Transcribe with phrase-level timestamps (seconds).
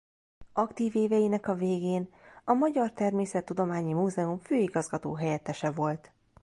[0.53, 2.09] Aktív éveinek a végén
[2.43, 6.11] a Magyar Természettudományi Múzeum főigazgató-helyettese volt.